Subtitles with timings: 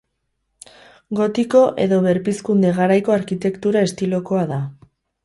[1.19, 4.65] Gotiko edo Berpizkunde garaiko arkitektura estilokoa da.